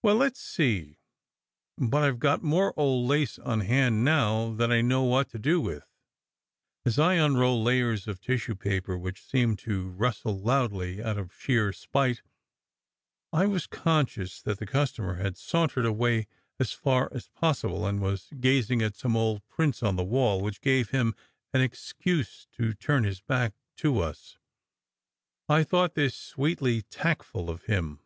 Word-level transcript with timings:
"Well! 0.00 0.14
Let 0.16 0.32
s 0.34 0.38
see! 0.38 0.96
But 1.76 2.02
I 2.02 2.10
ve 2.12 2.16
got 2.16 2.42
more 2.42 2.72
old 2.78 3.06
lace 3.08 3.38
on 3.38 3.60
hand 3.60 4.04
now 4.06 4.54
than 4.54 4.72
I 4.72 4.80
know 4.80 5.02
what 5.02 5.28
to 5.30 5.38
do 5.38 5.60
with." 5.60 5.84
As 6.86 6.98
I 6.98 7.14
unrolled 7.14 7.62
layers 7.64 8.08
of 8.08 8.18
tissue 8.18 8.54
paper 8.54 8.96
which 8.96 9.20
seemed 9.22 9.58
to 9.60 9.90
rustle 9.90 10.40
loudly 10.40 11.02
out 11.02 11.18
of 11.18 11.34
sheer 11.36 11.74
spite, 11.74 12.22
I 13.34 13.44
was 13.46 13.66
conscious 13.66 14.40
that 14.40 14.58
the 14.58 14.66
customer 14.66 15.16
had 15.16 15.36
sauntered 15.36 15.84
away 15.84 16.26
as 16.58 16.72
far 16.72 17.10
as 17.12 17.28
possible, 17.28 17.84
and 17.84 18.00
was 18.00 18.28
gazing 18.40 18.80
at 18.80 18.96
some 18.96 19.14
old 19.14 19.46
prints 19.48 19.82
on 19.82 19.96
the 19.96 20.04
wall 20.04 20.40
which 20.40 20.62
gave 20.62 20.88
him 20.88 21.14
an 21.52 21.60
excuse 21.60 22.46
to 22.52 22.72
turn 22.72 23.04
his 23.04 23.20
back 23.20 23.52
to 23.78 23.98
us. 23.98 24.38
I 25.50 25.64
thought 25.64 25.92
this 25.96 26.16
sweetly 26.16 26.80
tact 26.82 27.24
ful 27.24 27.50
of 27.50 27.64
him. 27.64 28.00